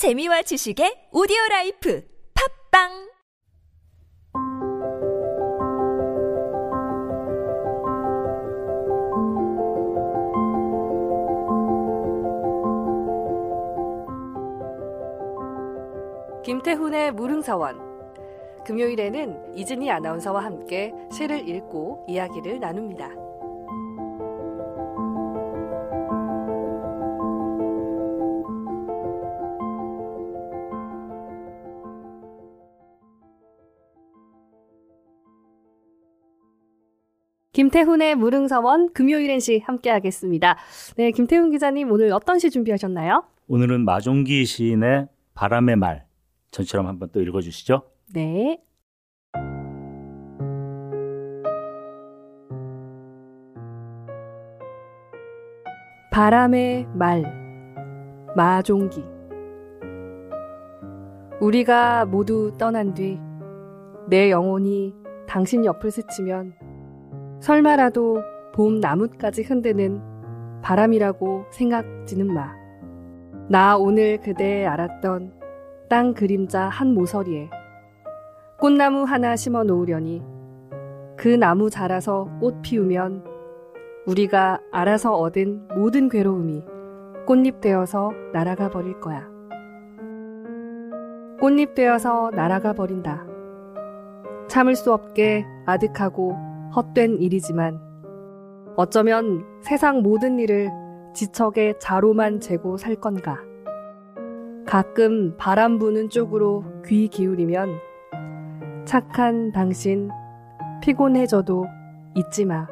[0.00, 2.02] 재미와 지식의 오디오 라이프
[2.72, 2.88] 팟빵
[16.44, 17.78] 김태훈의 무릉사원
[18.64, 23.29] 금요일에는 이진희 아나운서와 함께 시를 읽고 이야기를 나눕니다.
[37.60, 40.56] 김태훈의 무릉서원 금요일엔 시 함께하겠습니다.
[40.96, 43.24] 네, 김태훈 기자님 오늘 어떤 시 준비하셨나요?
[43.48, 46.06] 오늘은 마종기 시인의 바람의 말
[46.52, 47.82] 전처럼 한번 또 읽어주시죠.
[48.14, 48.62] 네.
[56.10, 57.24] 바람의 말
[58.36, 59.04] 마종기
[61.42, 63.18] 우리가 모두 떠난 뒤
[64.08, 64.92] 내 영혼이
[65.28, 66.54] 당신 옆을 스치면
[67.40, 70.00] 설마라도 봄 나뭇가지 흔드는
[70.62, 72.54] 바람이라고 생각지는 마.
[73.48, 75.32] 나 오늘 그대 알았던
[75.88, 77.48] 땅 그림자 한 모서리에
[78.60, 80.22] 꽃나무 하나 심어 놓으려니
[81.16, 83.24] 그 나무 자라서 꽃 피우면
[84.06, 86.62] 우리가 알아서 얻은 모든 괴로움이
[87.26, 89.26] 꽃잎 되어서 날아가 버릴 거야.
[91.40, 93.26] 꽃잎 되어서 날아가 버린다.
[94.48, 97.80] 참을 수 없게 아득하고 헛된 일이지만
[98.76, 100.70] 어쩌면 세상 모든 일을
[101.14, 103.38] 지척의 자로만 재고 살 건가.
[104.66, 107.68] 가끔 바람 부는 쪽으로 귀 기울이면
[108.84, 110.08] 착한 당신
[110.82, 111.66] 피곤해져도
[112.14, 112.66] 잊지 마.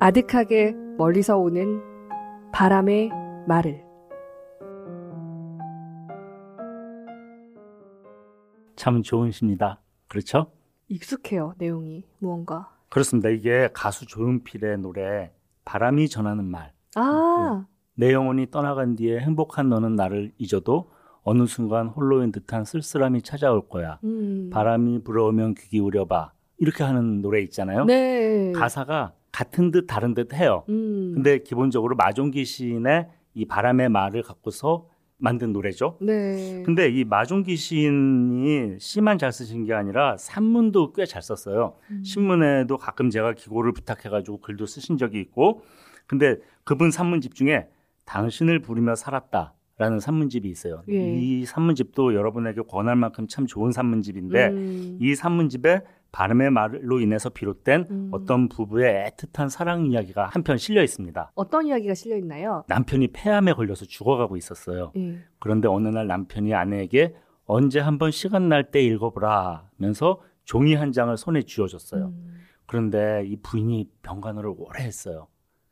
[0.00, 1.80] 아득하게 멀리서 오는
[2.52, 3.10] 바람의
[3.46, 3.84] 말을.
[8.76, 9.80] 참 좋은 시입니다.
[10.08, 10.52] 그렇죠?
[10.88, 12.04] 익숙해요, 내용이.
[12.18, 12.77] 무언가.
[12.88, 13.28] 그렇습니다.
[13.28, 15.32] 이게 가수 조용필의 노래
[15.64, 16.72] 바람이 전하는 말.
[16.96, 20.90] 아, 내 영혼이 떠나간 뒤에 행복한 너는 나를 잊어도
[21.22, 23.98] 어느 순간 홀로인 듯한 쓸쓸함이 찾아올 거야.
[24.04, 24.50] 음.
[24.50, 26.32] 바람이 불어오면 귀 기울여봐.
[26.58, 27.84] 이렇게 하는 노래 있잖아요.
[27.84, 28.52] 네.
[28.52, 30.64] 가사가 같은 듯 다른 듯 해요.
[30.68, 31.12] 음.
[31.14, 35.98] 근데 기본적으로 마종기 시인의 이 바람의 말을 갖고서 만든 노래죠.
[36.00, 36.62] 네.
[36.64, 41.74] 근데 이 마종기 시인이 시만 잘 쓰신 게 아니라 산문도 꽤 잘 썼어요.
[41.90, 42.02] 음.
[42.04, 45.62] 신문에도 가끔 제가 기고를 부탁해가지고 글도 쓰신 적이 있고,
[46.06, 47.66] 근데 그분 산문집 중에
[48.04, 50.82] 당신을 부르며 살았다 라는 산문집이 있어요.
[50.88, 51.14] 예.
[51.16, 54.98] 이 산문집도 여러분에게 권할 만큼 참 좋은 산문집인데 음.
[55.00, 55.82] 이 산문집에
[56.18, 58.08] 바람의 말로 인해서 비롯된 음.
[58.10, 61.30] 어떤 부부의 애틋한 사랑 이야기가 한편 실려 있습니다.
[61.36, 62.64] 어떤 이야기가 실려 있나요?
[62.66, 64.90] 남편이 폐암에 걸려서 죽어가고 있었어요.
[64.96, 65.20] 예.
[65.38, 67.14] 그런데 어느 날 남편이 아내에게
[67.46, 72.06] 언제 한번 시간 날 때 읽어보라면서 종이 한 장을 손에 쥐어줬어요.
[72.06, 72.34] 음.
[72.66, 75.28] 그런데 이 부인이 병간호를 오래 했어요.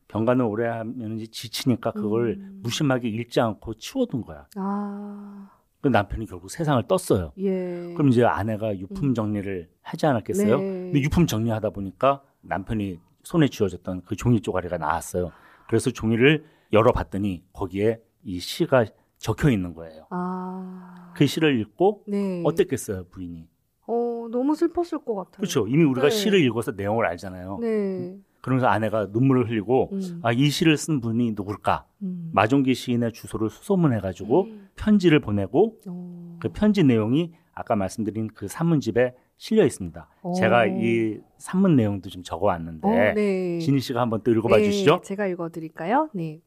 [0.06, 2.60] 병간호 오래 하면 지치니까 그걸 음.
[2.62, 4.46] 무심하게 읽지 않고 치워둔 거야.
[4.54, 5.48] 아,
[5.86, 7.32] 그 남편이 결국 세상을 떴어요.
[7.38, 7.92] 예.
[7.94, 10.58] 그럼 이제 아내가 유품 정리를 하지 않았겠어요?
[10.58, 10.64] 네.
[10.64, 15.30] 근데 유품 정리하다 보니까 남편이 손에 쥐어졌던 그 종이 쪼가리가 나왔어요.
[15.69, 18.86] 그래서 종이를 열어봤더니 거기에 이 시가
[19.19, 20.06] 적혀 있는 거예요.
[20.10, 21.12] 아.
[21.16, 22.42] 그 시를 읽고 네.
[22.44, 23.48] 어땠겠어요, 부인이?
[23.86, 25.36] 어, 너무 슬펐을 것 같아요.
[25.36, 25.68] 그렇죠.
[25.68, 26.10] 이미 우리가 네.
[26.10, 27.58] 시를 읽어서 내용을 알잖아요.
[27.60, 28.16] 네.
[28.41, 30.20] 그러면서 아내가 눈물을 흘리고 음.
[30.22, 31.86] 아, 이 시를 쓴 분이 누굴까?
[32.03, 32.30] 음.
[32.32, 34.66] 마종기 시인의 주소를 수소문해가지고 음.
[34.76, 36.38] 편지를 보내고 어.
[36.41, 40.09] 그 편지 내용이 아까 말씀드린 그 산문집에 실려 있습니다.
[40.22, 40.32] 어.
[40.34, 43.59] 제가 이 산문 내용도 좀 적어왔는데 어, 네.
[43.59, 45.00] 진희 씨가 한번 또 읽어봐 네, 주시죠.
[45.04, 46.10] 제가 읽어드릴까요?
[46.15, 46.41] 네.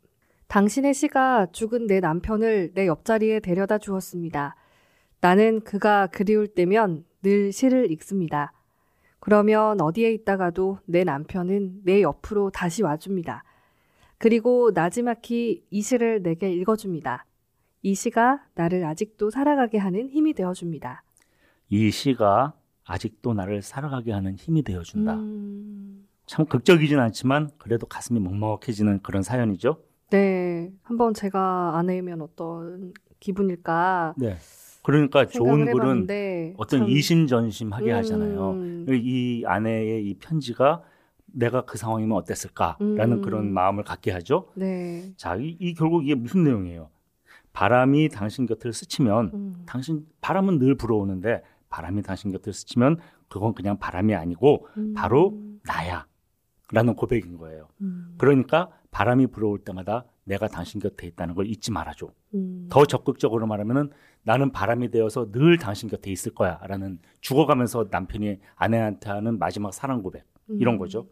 [0.48, 4.56] 당신의 시가 죽은 내 남편을 내 옆자리에 데려다 주었습니다.
[5.22, 8.54] 나는 그가 그리울 때면 늘 시를 읽습니다.
[9.20, 13.44] 그러면 어디에 있다가도 내 남편은 내 옆으로 다시 와줍니다.
[14.18, 17.26] 그리고 나지막히 이 시를 내게 읽어줍니다.
[17.82, 21.04] 이 시가 나를 아직도 살아가게 하는 힘이 되어줍니다.
[21.70, 22.54] 이 시가
[22.86, 25.14] 아직도 나를 살아가게 하는 힘이 되어준다.
[25.16, 29.78] 음, 참 극적이진 않지만 그래도 가슴이 먹먹해지는 그런 사연이죠.
[30.10, 30.72] 네.
[30.84, 34.38] 한번 제가 아내면 어떤 기분일까 네.
[34.84, 38.56] 그러니까 좋은 글은 해봤는데 어떤 참- 이심전심하게 음, 하잖아요.
[38.90, 40.82] 이 아내의 이 편지가
[41.32, 43.22] 내가 그 상황이면 어땠을까라는 음.
[43.22, 44.50] 그런 마음을 갖게 하죠.
[44.56, 45.14] 네.
[45.16, 46.90] 자, 이, 이 결국 이게 무슨 내용이에요?
[47.54, 49.64] 바람이 당신 곁을 스치면 음.
[49.66, 52.98] 당신 바람은 늘 불어오는데 바람이 당신 곁을 스치면
[53.28, 54.94] 그건 그냥 바람이 아니고 음.
[54.96, 56.08] 바로 나야.
[56.72, 57.68] 라는 고백인 거예요.
[57.82, 58.14] 음.
[58.18, 62.12] 그러니까 바람이 불어올 때마다 내가 당신 곁에 있다는 걸 잊지 말아줘.
[62.36, 62.68] 음.
[62.70, 63.90] 더 적극적으로 말하면은
[64.24, 70.26] 나는 바람이 되어서 늘 당신 곁에 있을 거야라는 죽어가면서 남편이 아내한테 하는 마지막 사랑 고백
[70.48, 70.80] 이런 음.
[70.80, 71.08] 거죠.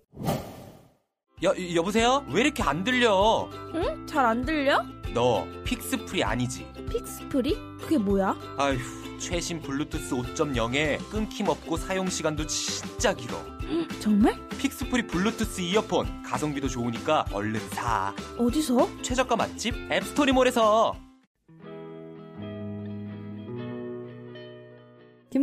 [1.44, 2.26] 여, 여보세요?
[2.30, 3.48] 왜 이렇게 안 들려?
[3.76, 4.06] 응?
[4.08, 4.84] 잘 안 들려?
[5.14, 6.66] 너 픽스프리 아니지?
[6.90, 7.56] 픽스프리?
[7.80, 8.36] 그게 뭐야?
[8.58, 8.78] 아휴,
[9.20, 13.38] 최신 블루투스 5.0에 끊김 없고 사용 시간도 진짜 길어.
[14.00, 14.36] 정말?
[14.58, 18.14] 픽스프리 블루투스 이어폰 가성비도 좋으니까 얼른 사.
[18.38, 19.02] 어디서?
[19.04, 20.96] 최저가 맛집 앱스토리몰에서.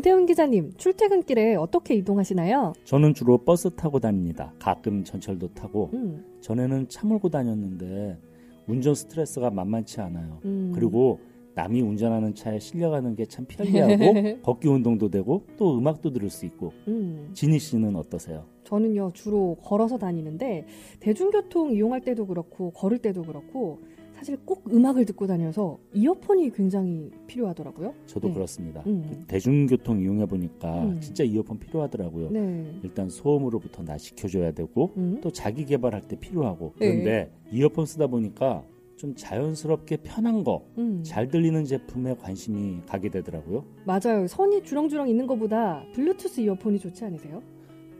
[0.04, 2.74] 김태훈 기자님, 출퇴근길에 어떻게 이동하시나요?
[2.84, 4.52] 저는 주로 버스 타고 다닙니다.
[4.58, 6.22] 가끔 전철도 타고 음.
[6.42, 8.18] 전에는 차 몰고 다녔는데
[8.66, 10.40] 운전 스트레스가 만만치 않아요.
[10.44, 10.72] 음.
[10.74, 11.20] 그리고
[11.54, 16.74] 남이 운전하는 차에 실려가는 게 참 편리하고 걷기 운동도 되고 또 음악도 들을 수 있고
[16.86, 17.30] 음.
[17.32, 18.44] 진희 씨는 어떠세요?
[18.64, 20.66] 저는요 주로 걸어서 다니는데
[21.00, 23.78] 대중교통 이용할 때도 그렇고 걸을 때도 그렇고
[24.14, 27.94] 사실 꼭 음악을 듣고 다녀서 이어폰이 굉장히 필요하더라고요.
[28.06, 28.34] 저도 네.
[28.34, 28.82] 그렇습니다.
[28.86, 29.04] 음.
[29.08, 31.00] 그 대중교통 이용해 보니까 음.
[31.00, 32.30] 진짜 이어폰 필요하더라고요.
[32.30, 32.78] 네.
[32.82, 35.18] 일단 소음으로부터 나 지켜줘야 되고 음.
[35.20, 36.90] 또 자기 개발할 때 필요하고 네.
[36.90, 38.64] 그런데 이어폰 쓰다 보니까
[38.96, 41.02] 좀 자연스럽게 편한 거, 음.
[41.04, 43.64] 잘 들리는 제품에 관심이 가게 되더라고요.
[43.84, 44.26] 맞아요.
[44.26, 47.42] 선이 주렁주렁 있는 것보다 블루투스 이어폰이 좋지 않으세요?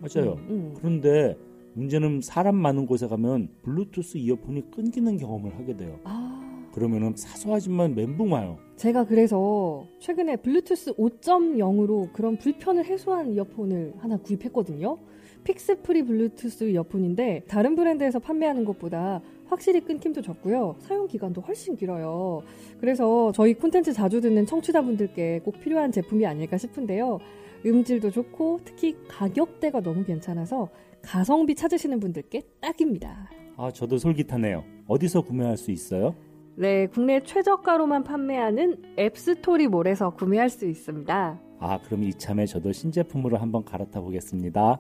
[0.01, 0.35] 맞아요.
[0.35, 0.75] 음, 음.
[0.77, 1.37] 그런데
[1.75, 5.99] 문제는 사람 많은 곳에 가면 블루투스 이어폰이 끊기는 경험을 하게 돼요.
[6.05, 8.59] 아, 그러면은 사소하지만 멘붕 와요.
[8.77, 14.99] 제가 그래서 최근에 블루투스 5.0으로 그런 불편을 해소한 이어폰을 하나 구입했거든요.
[15.45, 20.77] 픽스프리 블루투스 이어폰인데 다른 브랜드에서 판매하는 것보다 확실히 끊김도 적고요.
[20.81, 22.43] 사용 기간도 훨씬 길어요.
[22.81, 27.19] 그래서 저희 콘텐츠 자주 듣는 청취자분들께 꼭 필요한 제품이 아닐까 싶은데요.
[27.67, 30.69] 음질도 좋고 특히 가격대가 너무 괜찮아서
[31.05, 33.31] 가성비 찾으시는 분들께 딱입니다.
[33.57, 34.65] 아, 저도 솔깃하네요.
[34.89, 36.15] 어디서 구매할 수 있어요?
[36.57, 41.41] 네, 국내 최저가로만 판매하는 앱스토리몰에서 구매할 수 있습니다.
[41.61, 44.79] 아, 그럼 이참에 저도 신제품으로 한번 갈아타 보겠습니다.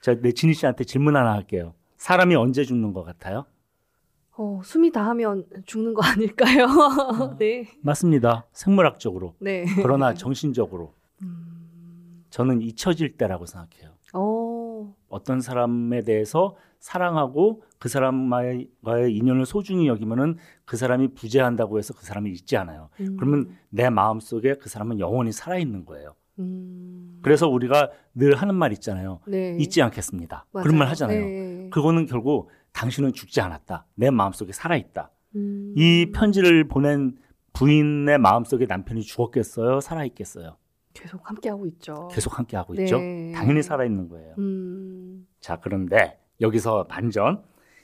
[0.00, 1.74] 자, 내 진희 씨한테 질문 하나 할게요.
[1.96, 3.44] 사람이 언제 죽는 것 같아요?
[4.42, 6.66] 어, 숨이 다하면 죽는 거 아닐까요?
[7.38, 7.68] 네.
[7.82, 8.46] 맞습니다.
[8.54, 9.34] 생물학적으로.
[9.38, 9.66] 네.
[9.82, 10.94] 그러나 정신적으로.
[11.22, 13.90] 음, 저는 잊혀질 때라고 생각해요.
[14.14, 18.68] 어, 어떤 사람에 대해서 사랑하고 그 사람과의
[19.10, 22.88] 인연을 소중히 여기면은 그 사람이 부재한다고 해서 그 사람이 잊지 않아요.
[23.00, 26.14] 음, 그러면 내 마음 속에 그 사람은 영원히 살아 있는 거예요.
[26.38, 29.20] 음, 그래서 우리가 늘 하는 말 있잖아요.
[29.26, 29.58] 네.
[29.60, 30.46] 잊지 않겠습니다.
[30.50, 30.64] 맞아요.
[30.64, 31.20] 그런 말 하잖아요.
[31.20, 31.68] 네.
[31.70, 33.86] 그거는 결국 당신은 죽지 않았다.
[33.94, 35.10] 내 마음 속에 살아있다.
[35.36, 37.16] 음, 이 편지를 보낸
[37.52, 39.80] 부인의 마음 속에 남편이 죽었겠어요?
[39.80, 40.56] 살아있겠어요?
[40.92, 42.08] 계속 함께하고 있죠.
[42.12, 42.84] 계속 함께하고 네.
[42.84, 42.98] 있죠?
[43.34, 44.34] 당연히 살아있는 거예요.
[44.38, 47.42] 음, 자, 그런데 여기서 반전.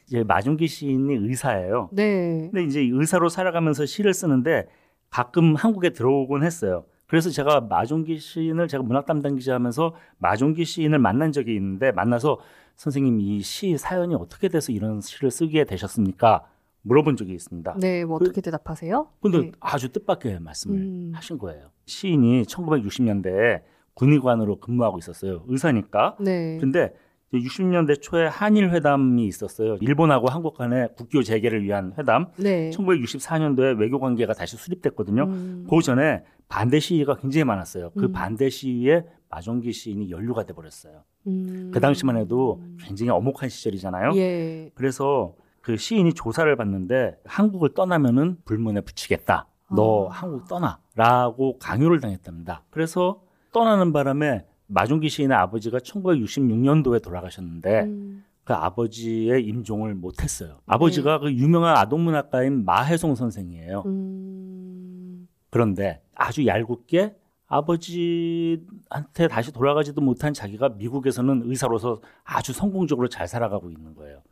[0.08, 1.90] 이제 마중기 시인이 의사예요.
[1.92, 2.48] 네.
[2.52, 4.68] 근데 이제 의사로 살아가면서 시를 쓰는데
[5.10, 6.84] 가끔 한국에 들어오곤 했어요.
[7.06, 12.38] 그래서 제가 마종기 시인을 제가 문학 담당 기자하면서 마종기 시인을 만난 적이 있는데 만나서
[12.76, 16.44] 선생님 이 시 사연이 어떻게 돼서 이런 시를 쓰게 되셨습니까?
[16.82, 17.76] 물어본 적이 있습니다.
[17.78, 19.08] 네, 뭐 어떻게 대답하세요?
[19.20, 19.52] 근데 네.
[19.60, 21.12] 아주 뜻밖의 말씀을 음.
[21.14, 21.70] 하신 거예요.
[21.86, 23.62] 시인이 1960년대에
[23.94, 25.42] 군의관으로 근무하고 있었어요.
[25.48, 26.16] 의사니까.
[26.20, 26.58] 네.
[26.60, 26.92] 근데
[27.40, 29.76] 60년대 초에 한일 회담이 있었어요.
[29.80, 32.26] 일본하고 한국 간의 국교 재개를 위한 회담.
[32.36, 32.70] 네.
[32.70, 35.24] 1964년도에 외교 관계가 다시 수립됐거든요.
[35.24, 37.90] 음, 그 전에 반대 시위가 굉장히 많았어요.
[37.96, 38.12] 그 음.
[38.12, 41.02] 반대 시위에 마종기 시인이 연루가 돼 버렸어요.
[41.26, 44.12] 음, 그 당시만 해도 굉장히 엄혹한 시절이잖아요.
[44.16, 44.70] 예.
[44.74, 49.48] 그래서 그 시인이 조사를 받는데 한국을 떠나면은 불문에 붙이겠다.
[49.74, 50.12] 너 아.
[50.12, 52.62] 한국 떠나라고 강요를 당했답니다.
[52.70, 53.20] 그래서
[53.52, 60.58] 떠나는 바람에 마종기 시인의 아버지가 1966년도에 돌아가셨는데 음, 그 아버지의 임종을 못했어요.
[60.66, 63.82] 아버지가 그 유명한 아동문학가인 마혜송 선생이에요.
[63.86, 67.16] 음, 그런데 아주 얄궂게
[67.48, 74.22] 아버지한테 다시 돌아가지도 못한 자기가 미국에서는 의사로서 아주 성공적으로 잘 살아가고 있는 거예요.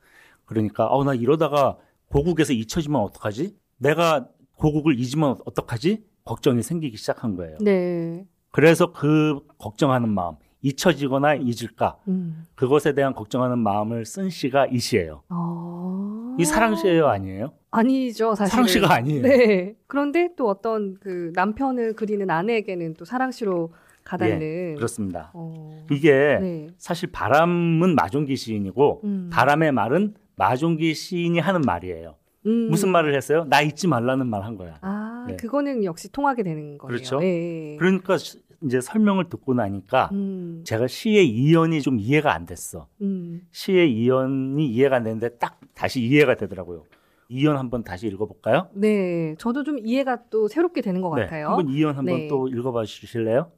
[0.45, 1.79] 그러니까 어 나 이러다가
[2.11, 3.57] 고국에서 잊혀지면 어떡하지?
[3.79, 6.05] 내가 고국을 잊으면 어떡하지?
[6.25, 7.59] 걱정이 생기기 시작한 거예요.
[7.61, 8.27] 네.
[8.55, 11.97] 그래서 그 걱정하는 마음, 잊혀지거나 잊을까?
[12.07, 12.45] 음.
[12.55, 15.25] 그것에 대한 걱정하는 마음을 쓴 시가 이 시예요.
[15.29, 16.37] 아.
[16.39, 17.53] 이 사랑 시예요, 아니에요?
[17.73, 18.53] 아니죠, 사실.
[18.53, 19.23] 사랑 시가 아니에요.
[19.23, 19.75] 네.
[19.89, 23.73] 그런데 또 어떤 그 남편을 그리는 아내에게는 또 사랑 시로
[24.05, 24.71] 가닿는.
[24.71, 25.33] 예, 그렇습니다.
[25.35, 25.85] 어.
[25.91, 26.69] 이게 네.
[26.79, 29.31] 사실 바람은 마종기 시인이고 음.
[29.33, 32.15] 바람의 말은 마종기 시인이 하는 말이에요.
[32.47, 32.69] 음.
[32.71, 33.45] 무슨 말을 했어요?
[33.49, 34.79] 나 잊지 말라는 말 한 거야.
[34.83, 35.37] 아, 네.
[35.37, 36.89] 그거는 역시 통하게 되는 거예요.
[36.89, 37.21] 그렇죠.
[37.23, 37.77] 예.
[37.79, 42.89] 그러니까 시- 이제 설명을 듣고 나니까 음, 제가 시의 이연이 좀 이해가 안 됐어.
[43.03, 43.47] 음.
[43.51, 46.85] 시의 이연이 이해가 안 되는데 딱 다시 이해가 되더라고요.
[47.31, 48.69] 이연 한번 다시 읽어볼까요?
[48.75, 51.49] 네, 저도 좀 이해가 또 새롭게 되는 것 네, 같아요.
[51.49, 52.29] 한번 이연 한번 네.
[52.29, 53.51] 또 읽어봐 주실래요?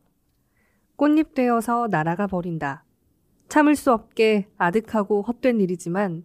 [0.97, 2.85] 꽃잎 되어서 날아가 버린다.
[3.49, 6.25] 참을 수 없게 아득하고 헛된 일이지만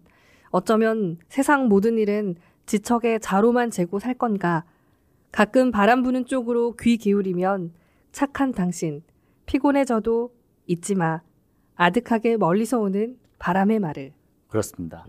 [0.50, 4.64] 어쩌면 세상 모든 일은 지척에 자로만 재고 살 건가.
[5.30, 7.72] 가끔 바람 부는 쪽으로 귀 기울이면
[8.12, 9.02] 착한 당신,
[9.46, 10.34] 피곤해져도
[10.66, 11.22] 잊지 마.
[11.74, 14.12] 아득하게 멀리서 오는 바람의 말을.
[14.48, 15.06] 그렇습니다.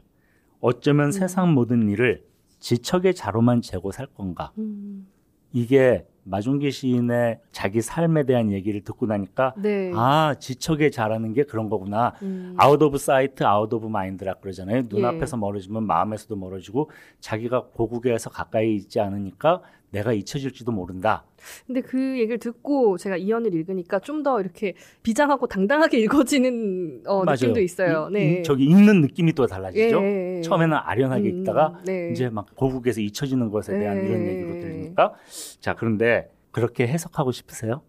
[0.59, 1.11] 어쩌면 음.
[1.11, 2.23] 세상 모든 일을
[2.59, 4.53] 지척의 자로만 재고 살 건가?
[4.57, 5.07] 음,
[5.51, 9.91] 이게 마종기 시인의 자기 삶에 대한 얘기를 듣고 나니까 네.
[9.95, 12.13] 아 지척의 자라는 게 그런 거구나.
[12.21, 14.77] 음, out of sight, out of mind라 그러잖아요.
[14.77, 14.83] 예.
[14.87, 16.89] 눈앞에서 멀어지면 마음에서도 멀어지고
[17.19, 19.61] 자기가 고국에서 가까이 있지 않으니까
[19.93, 21.23] 내가 잊혀질지도 모른다.
[21.67, 24.73] 근데 그 얘기를 듣고 제가 이연을 읽으니까 좀 더 이렇게
[25.03, 27.23] 비장하고 당당하게 읽어지는 어.
[27.25, 28.07] 느낌도 있어요.
[28.09, 28.39] 이- 네.
[28.39, 30.01] 이- 저기 읽는 느낌이 또 달라지죠.
[30.01, 30.41] 예, 예.
[30.41, 32.09] 처음에는 아련하게 음, 읽다가 네.
[32.11, 34.07] 이제 막 고국에서 잊혀지는 것에 대한 네.
[34.07, 35.13] 이런 얘기로 들리니까
[35.59, 37.81] 자 그런데 그렇게 해석하고 싶으세요?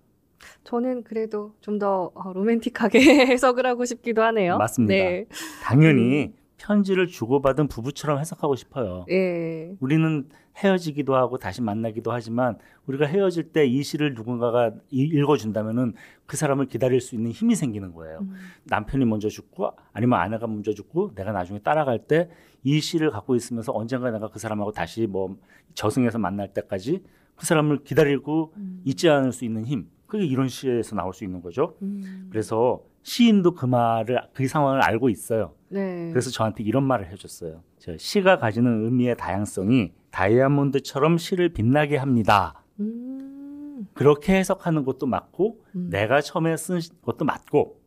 [0.65, 2.99] 저는 그래도 좀 더 로맨틱하게
[3.31, 4.59] 해석을 하고 싶기도 하네요.
[4.59, 4.93] 맞습니다.
[4.95, 5.27] 네.
[5.63, 6.33] 당연히
[6.69, 9.05] 편지를 주고받은 부부처럼 해석하고 싶어요.
[9.11, 9.77] 예.
[9.81, 12.57] 우리는 헤어지기도 하고 다시 만나기도 하지만
[12.87, 15.93] 우리가 헤어질 때 이 시를 누군가가 이- 읽어준다면은
[16.27, 18.21] 그 사람을 기다릴 수 있는 힘이 생기는 거예요.
[18.23, 18.35] 음.
[18.65, 22.29] 남편이 먼저 죽고 아니면 아내가 먼저 죽고 내가 나중에 따라갈 때
[22.67, 25.37] 이 시를 갖고 있으면서 언젠가 내가 그 사람하고 다시 뭐
[25.75, 27.03] 저승에서 만날 때까지
[27.37, 28.81] 그 사람을 기다리고 음.
[28.87, 29.87] 잊지 않을 수 있는 힘.
[30.07, 31.77] 그게 이런 시에서 나올 수 있는 거죠.
[31.83, 32.29] 음.
[32.31, 35.55] 그래서 시인도 그 말을 그 상황을 알고 있어요.
[35.69, 36.09] 네.
[36.11, 37.63] 그래서 저한테 이런 말을 해줬어요.
[37.79, 42.65] 저 시가 가지는 의미의 다양성이 다이아몬드처럼 시를 빛나게 합니다.
[42.81, 43.87] 음.
[43.93, 45.91] 그렇게 해석하는 것도 맞고 음.
[45.91, 47.83] 내가 처음에 쓴 것도 맞고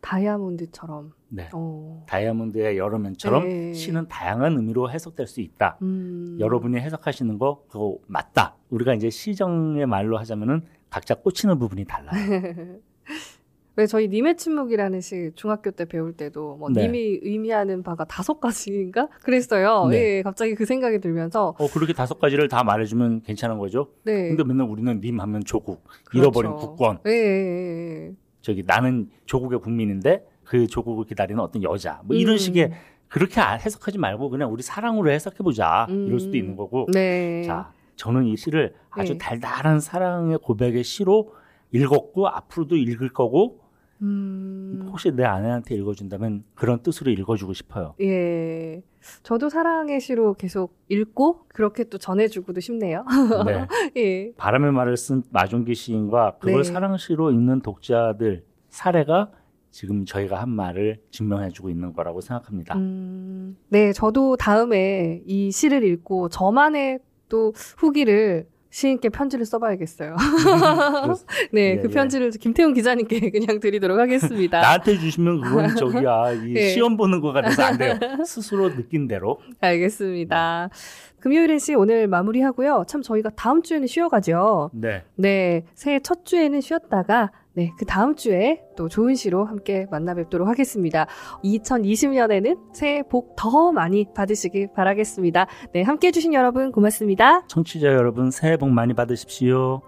[0.00, 1.12] 다이아몬드처럼.
[1.30, 1.48] 네.
[1.52, 2.04] 어.
[2.08, 3.72] 다이아몬드의 여러 면처럼 네.
[3.72, 5.78] 시는 다양한 의미로 해석될 수 있다.
[5.82, 6.36] 음.
[6.38, 8.54] 여러분이 해석하시는 거 그거 맞다.
[8.70, 12.12] 우리가 이제 시정의 말로 하자면은 각자 꽂히는 부분이 달라요.
[13.76, 16.82] 왜 저희 님의 침묵이라는 시 중학교 때 배울 때도 뭐 네.
[16.82, 19.88] 님이 의미하는 바가 다섯 가지인가 그랬어요.
[19.88, 20.18] 네.
[20.18, 23.88] 예, 갑자기 그 생각이 들면서 어 그렇게 다섯 가지를 다 말해주면 괜찮은 거죠.
[24.04, 24.28] 네.
[24.28, 26.18] 근데 맨날 우리는 님 하면 조국, 그렇죠.
[26.18, 28.12] 잃어버린 국권, 예, 예, 예.
[28.42, 32.38] 저기 나는 조국의 국민인데 그 조국을 기다리는 어떤 여자, 뭐 이런 음.
[32.38, 32.72] 식의
[33.08, 36.06] 그렇게 아- 해석하지 말고 그냥 우리 사랑으로 해석해 보자 음.
[36.06, 36.86] 이럴 수도 있는 거고.
[36.92, 37.42] 네.
[37.44, 39.18] 자, 저는 이 시를 아주 네.
[39.18, 41.32] 달달한 사랑의 고백의 시로
[41.72, 43.63] 읽었고 앞으로도 읽을 거고
[44.02, 44.86] 음.
[44.88, 47.94] 혹시 내 아내한테 읽어준다면 그런 뜻으로 읽어주고 싶어요.
[48.00, 48.82] 예.
[49.22, 53.04] 저도 사랑의 시로 계속 읽고 그렇게 또 전해주고도 싶네요.
[53.46, 53.66] 네.
[53.96, 54.32] 예.
[54.36, 56.64] 바람의 말을 쓴 마종기 시인과 그걸 네.
[56.64, 59.30] 사랑시로 읽는 독자들 사례가
[59.70, 62.76] 지금 저희가 한 말을 증명해주고 있는 거라고 생각합니다.
[62.76, 70.16] 음, 네, 저도 다음에 이 시를 읽고 저만의 또 후기를 시인께 편지를 써봐야겠어요.
[71.52, 71.94] 네, 예, 그 예.
[71.94, 74.60] 편지를 김태훈 기자님께 그냥 드리도록 하겠습니다.
[74.60, 76.70] 나한테 주시면 그건 저기야 이 네.
[76.70, 77.94] 시험 보는 거 같아서 안 돼요.
[78.26, 79.38] 스스로 느낀 대로.
[79.60, 80.70] 알겠습니다.
[81.20, 82.86] 금요일엔 시 오늘 마무리하고요.
[82.88, 84.70] 참 저희가 다음 주에는 쉬어가죠.
[84.72, 85.04] 네.
[85.14, 90.48] 네, 새해 첫 주에는 쉬었다가 네, 그 다음 주에 또 좋은 시로 함께 만나 뵙도록
[90.48, 91.06] 하겠습니다.
[91.44, 95.46] 2020년에는 새해 복 더 많이 받으시길 바라겠습니다.
[95.72, 97.46] 네, 함께 해주신 여러분 고맙습니다.
[97.46, 99.82] 청취자 여러분 새해 복 많이 받으십시오.